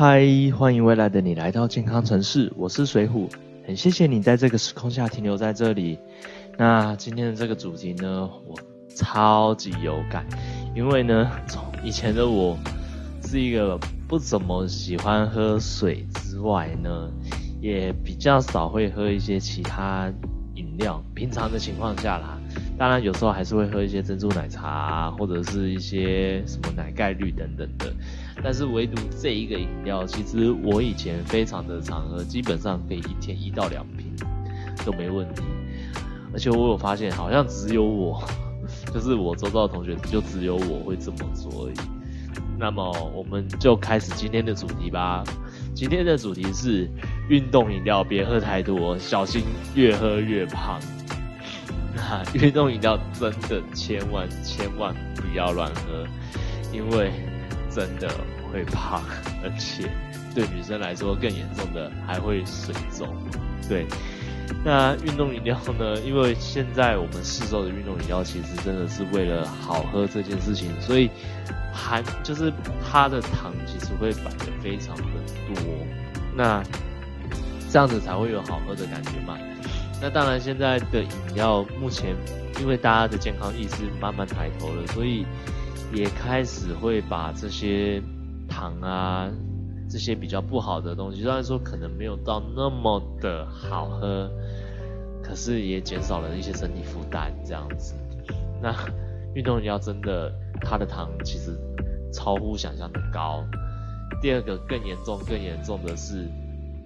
[0.00, 0.24] 嗨，
[0.56, 3.28] 欢迎未来的你来到健康城市，我是水虎，
[3.66, 5.98] 很谢谢你在这个时空下停留在这里。
[6.56, 8.54] 那今天的这个主题呢，我
[8.94, 10.24] 超级有感，
[10.72, 12.56] 因为呢，从以前的我
[13.24, 13.76] 是一个
[14.06, 17.10] 不怎么喜欢喝水之外呢，
[17.60, 20.08] 也比较少会喝一些其他
[20.54, 21.02] 饮料。
[21.12, 22.37] 平常的情况下啦，
[22.78, 27.92] 当然有时候还是会喝一些珍珠奶茶或者是一些什么奶盖绿等等的。
[28.40, 34.14] 但是唯独这一个饮料，其实我以前非常的常喝，基本上可以一天一到两瓶
[34.86, 35.42] 都没问题。
[36.32, 38.22] 而且我有发现，好像只有我，
[38.94, 41.74] 就是我周遭的同学，就只有我会这么做而已。
[42.56, 45.24] 那么我们就开始今天的主题吧。
[45.74, 46.88] 今天的主题是
[47.28, 49.42] 运动饮料别喝太多，小心
[49.74, 50.78] 越喝越胖。
[52.34, 56.06] 运动饮料真的千万千万不要乱喝，
[56.72, 57.12] 因为。
[57.70, 58.08] 真的
[58.50, 59.02] 会胖，
[59.44, 59.88] 而且
[60.34, 63.14] 对女生来说更严重的还会水肿。
[63.68, 63.86] 对，
[64.64, 66.00] 那运动饮料呢？
[66.00, 71.10] 因为现在我们市售的运动饮料其实真的是为了好喝这件事情，所以
[71.72, 72.50] 含就是
[72.90, 75.02] 它的糖其实会摆的非常的
[75.46, 75.62] 多，
[76.34, 76.60] 那
[77.70, 79.38] 这样子才会有好喝的感觉嘛。
[80.00, 82.16] 那当然，现在的饮料目前
[82.60, 85.24] 因为大家的健康意识慢慢抬头了，所以。
[85.90, 88.02] 也开始会把这些
[88.46, 89.26] 糖啊，
[89.88, 94.30] 这些比较不好的东西，虽然说可能没有到那么的好喝，
[95.22, 97.94] 可是也减少了一些身体负担这样子。
[98.60, 98.74] 那
[99.34, 101.58] 运动饮料真的，它的糖其实
[102.12, 103.42] 超乎想象的高。
[104.20, 106.28] 第二个更严重、更严重的是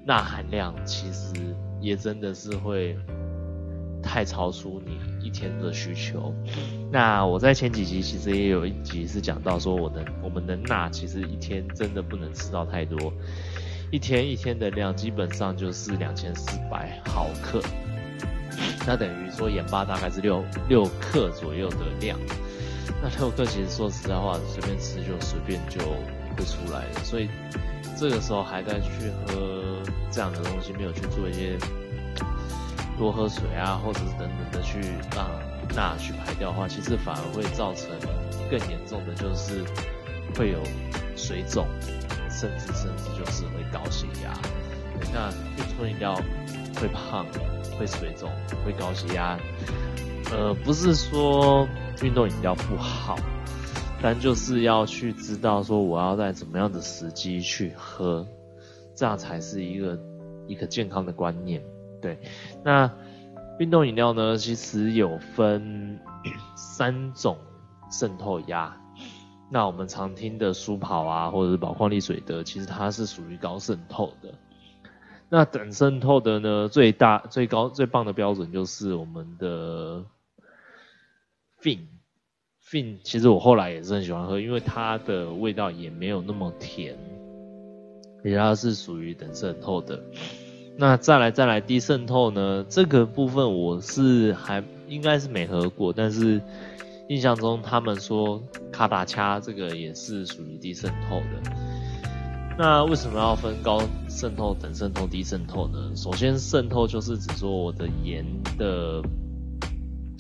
[0.07, 1.33] 钠含量，其实
[1.83, 2.97] 也真的是会。
[4.05, 6.35] 太超出你一天的需求。
[6.91, 12.99] 那我在前几集其实也有一集是讲到说，我的我们的钠其实一天真的不能吃到太多，
[13.93, 17.63] 一天一天的量基本上就是两千四百毫克，
[18.85, 22.19] 那等于说盐巴大概是六六克左右的量。
[23.01, 25.81] 那六克其实说实在话，随便吃就随便就
[26.37, 27.29] 会出来了，所以
[27.97, 31.59] 这个时候还在去喝这样的东西，没有去做一些。
[32.99, 34.79] 多喝水啊，或者是等等的去
[35.17, 35.27] 让
[35.75, 37.89] 钠去排掉的话，其实反而会造成
[38.51, 39.65] 更严重的，就是
[40.37, 40.59] 会有
[41.17, 41.67] 水肿，
[42.31, 44.39] 甚至甚至就是会高血压。
[45.13, 46.15] 那运动饮料
[46.77, 47.27] 会胖，
[47.79, 48.31] 会水肿，
[48.65, 49.39] 会高血压。
[50.31, 51.67] 呃，不是说
[52.03, 53.17] 运动饮料不好，
[54.03, 58.27] 但就是要去知道说我要在怎么样的时机去喝，
[58.97, 59.97] 这样才是一个
[60.49, 61.63] 一个健康的观念。
[62.01, 62.19] 对，
[62.65, 62.91] 那
[63.61, 66.01] 运动饮料呢，其实有分
[66.57, 67.39] 三种
[67.93, 68.77] 渗透压。
[69.53, 74.35] 那我们常听的舒跑啊，或者是宝矿力水的，其实它是属于高渗透的。
[75.29, 80.05] 那等渗透的呢，最大、最高、最棒的标准就是我们的
[81.61, 81.87] Fin。
[82.73, 86.97] 冰其实我后来也是很喜欢喝，因为它的味道也没有那么甜，
[88.25, 90.03] 而且它是属于等渗透的。
[90.79, 92.65] 那再来再来低渗透呢？
[92.71, 96.41] 这个部分我是还应该是没喝过，但是
[97.11, 101.53] 印象中他们说卡达恰这个也是属于低渗透的。
[102.59, 105.93] 那为什么要分高渗透、等渗透、低渗透呢？
[105.95, 108.25] 首先渗透就是指说我的盐
[108.57, 109.03] 的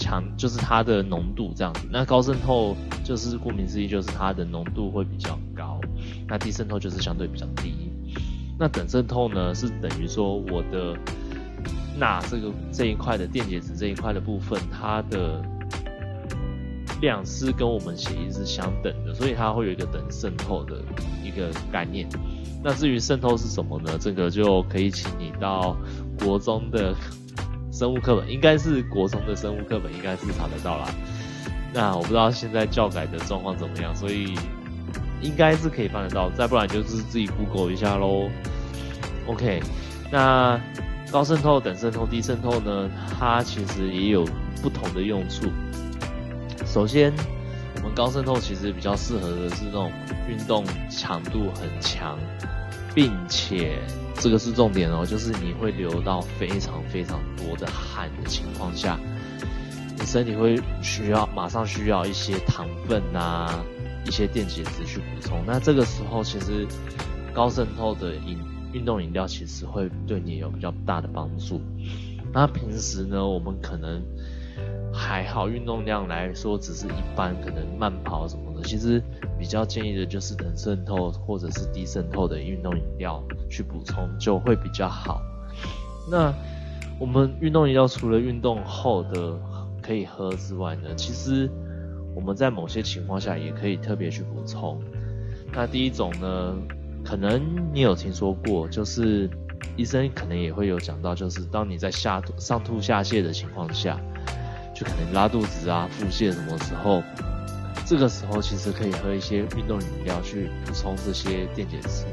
[0.02, 1.86] 强，就是它的浓度这样子。
[1.90, 5.80] 那高渗透就是顾名思义，就是它的浓度会比较高。
[6.26, 7.90] 那低渗透就是相对比较低。
[8.58, 10.96] 那等渗透呢，是等于说我的
[11.98, 15.42] 钠这个这一块的电解质这一块的部分，它的
[17.00, 20.82] 量是跟我们血液是相等的，所以它会有一个等渗透的
[21.24, 22.08] 一个概念。
[22.64, 23.98] 那至于渗透是什么呢？
[23.98, 25.76] 这个就可以请你到
[26.20, 26.94] 国中的
[27.72, 30.88] 生物课本，应该是国中的生物课本应该是查得到啦。
[31.72, 34.34] 那我不知道现在教改的状况怎么样，所以
[35.22, 38.28] 应该是可以翻得到，再不然就是自己 Google 一下喽。
[39.26, 39.62] OK，
[40.10, 40.60] 那
[41.10, 42.90] 高渗透、等渗透、低渗透呢？
[43.19, 44.22] 它其实也有
[44.62, 45.46] 不同的用处。
[46.66, 47.10] 首先，
[47.76, 49.90] 我们高渗透其实比较适合的是那种
[50.28, 52.18] 运动强度很强，
[52.94, 53.78] 并且
[54.22, 58.96] 这个是重点哦，就是你会流到非常非常多的汗的情况下，
[59.98, 63.64] 你身体会需要马上需要一些糖分啊，
[64.06, 65.42] 一些电解质去补充。
[65.44, 66.64] 那这个时候其实
[67.34, 68.38] 高渗透的饮
[68.72, 71.60] 运动饮料其实会对你有比较大的帮助。
[72.32, 74.00] 那平时呢，我们可能
[74.94, 79.03] 还好，运动量来说只是一般，可能慢跑什么其实
[79.38, 85.20] 比较建议的就是能渗透或者是低渗透的运动饮料去补充，就会比较好。
[86.11, 86.32] 那
[86.99, 89.38] 我们运动饮料除了运动后的
[89.82, 91.50] 可以喝之外呢，其实
[92.14, 94.81] 我们在某些情况下也可以特别去补充。
[95.53, 96.55] 那第一种呢，
[97.05, 97.41] 可能
[97.73, 99.29] 你有听说过，就是
[99.76, 103.99] 医生可能也会有讲到，就是当你在下上吐下泻的情况下。
[104.75, 107.03] 就可能拉肚子啊、腹泻什么时候，
[107.84, 112.05] 这个时候其实可以喝一些运动饮料去补充这些电解质。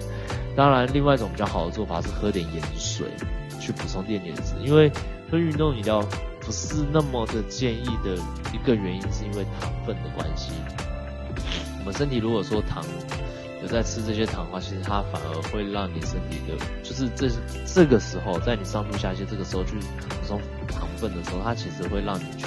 [0.55, 3.07] 当然，另外一种比较好的做法是喝点盐水
[3.59, 4.91] 去补充电解质，因为
[5.31, 6.01] 喝运动饮料
[6.41, 8.15] 不是那么的建议的
[8.53, 10.51] 一个原因，是因为糖分的关系。
[11.79, 12.83] 我们身体如果说糖
[13.61, 17.29] 有在吃这些糖的话，其实它反而会让你身体的，就是这
[17.65, 20.41] 这个时候在你上吐下泻这个时候去补充。
[20.67, 22.45] 糖分的时候，它其实会让你去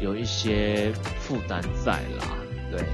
[0.00, 2.38] 有一些负担在啦，
[2.70, 2.84] 对。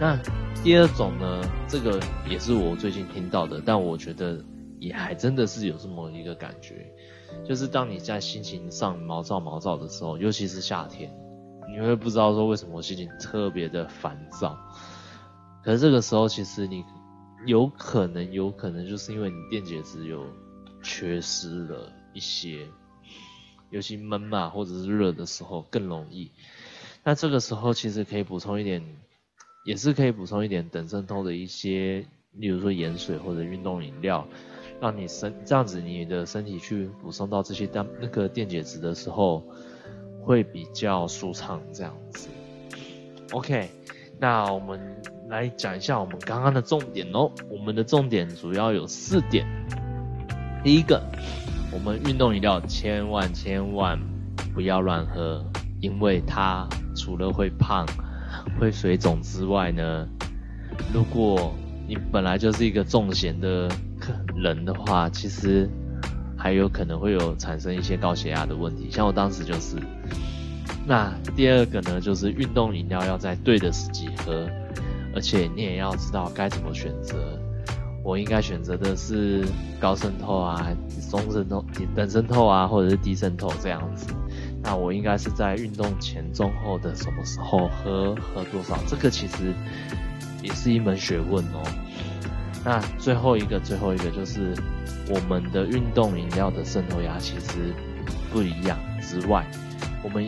[0.00, 0.16] 那
[0.62, 4.44] 第二种呢，这个也是我最近听到的，但我觉得
[4.78, 6.92] 也还真的是有这么一个感觉，
[7.44, 11.10] 就是当你在心情上毛躁毛躁的时候，尤其是夏天，
[11.68, 14.56] 你会不知道说为什么心情特别的烦躁。
[15.64, 16.84] 可是这个时候，其实你
[17.46, 20.24] 有可能，有可能就是因为你电解质有
[20.82, 22.66] 缺失了一些。
[23.70, 26.30] 尤其闷嘛，或者是热的时候更容易。
[27.04, 28.82] 那这个时候其实可以补充一点，
[29.64, 34.26] 也是可以补充一点等渗透的一些，例如说盐水或者运动饮料，
[34.80, 39.42] 让你身这样子你的身体去补充到这些蛋那个电解质的时候，
[40.22, 42.28] 会比较舒畅这样子。
[43.32, 43.70] OK，
[44.18, 47.30] 那我们来讲一下我们刚刚的重点哦。
[47.50, 49.46] 我们的重点主要有四点，
[50.62, 51.02] 第一个。
[51.72, 53.98] 我们运动饮料千万千万
[54.54, 55.44] 不要乱喝，
[55.80, 57.86] 因为它除了会胖、
[58.58, 60.08] 会水肿之外呢，
[60.92, 61.54] 如果
[61.86, 63.68] 你本来就是一个重咸的
[64.36, 65.68] 人的话，其实
[66.36, 68.88] 还有可能会有产生一些高血压的问题。
[68.90, 69.76] 像我当时就是。
[70.86, 74.48] 那第二个呢，就是运动饮料要在对的时机喝，
[75.14, 77.38] 而且你也要知道该怎么选择。
[78.02, 79.44] 我应该选择的是
[79.78, 80.74] 高渗透啊、
[81.10, 81.64] 中渗透、
[81.94, 84.06] 等渗透啊，或者是低渗透这样子。
[84.62, 88.14] 那我应该是在运动前、中、后的什么时候喝？
[88.16, 88.78] 喝多少？
[88.86, 89.52] 这个其实
[90.42, 91.62] 也是一门学问哦。
[92.64, 94.52] 那最后一个、最后一个就是
[95.08, 97.74] 我们的运动饮料的渗透压其实
[98.32, 99.46] 不一样之外，
[100.02, 100.24] 我们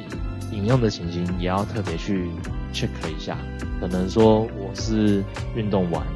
[0.52, 2.30] 饮用的情形也要特别去
[2.72, 3.36] check 一下。
[3.80, 5.24] 可能说我是
[5.56, 6.06] 运动完。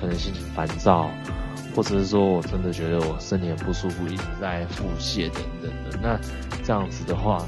[0.00, 1.10] 可能心情烦躁，
[1.76, 5.98] 或者是说我真的觉得我身体很不舒服，一直在腹泻等等的。
[6.02, 6.18] 那
[6.62, 7.44] 这样子的话，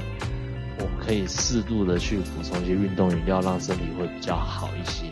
[0.77, 5.05] 我可以适度的去补充一些运动饮料，让身体会比较好一些。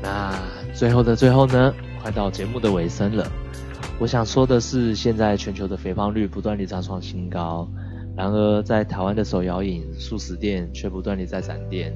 [0.00, 0.32] 那
[0.72, 3.26] 最后的最后呢，快到节目的尾声了。
[3.98, 7.68] 我想说的是，现在全球的肥胖率不断地在创新高，
[8.14, 11.92] 然而在台湾的手摇饮、素食店却不断地在展店。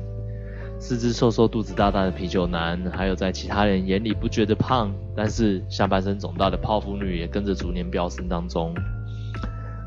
[0.81, 8.75] 四肢瘦瘦、肚子大大的啤酒男，还有在其他人眼里不觉得胖，但是下半身肿大的泡芙女也跟着逐年飙升当中。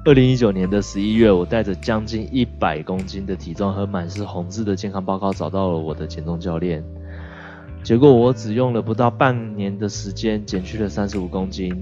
[0.05, 6.83] 二零一九年的十一月，我带着将近一百公斤的体重和满是红字的健康报告找到了我的减重教练，
[7.81, 11.75] 结果我只用了不到半年的时间减去了三十五公斤，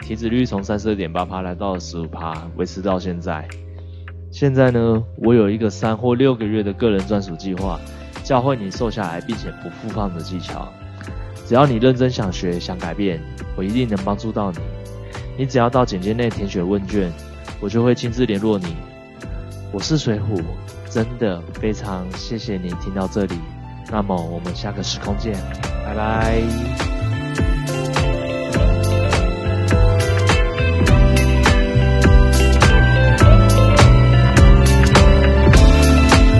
[0.00, 3.46] 体脂率从三十二点八趴来到了十五趴，维持到现在。
[4.30, 7.78] 现在呢，我有一个三或六个月的个人专属计划。
[8.24, 10.72] 教会你瘦下来并且不复胖的技巧，
[11.46, 13.20] 只要你认真想学想改变，
[13.54, 14.58] 我一定能帮助到你。
[15.36, 17.12] 你只要到简介内填写问卷，
[17.60, 18.74] 我就会亲自联络你。
[19.70, 20.40] 我是水虎，
[20.88, 23.38] 真的非常谢谢你听到这里。
[23.90, 25.34] 那么我们下个时空见，
[25.84, 26.93] 拜拜。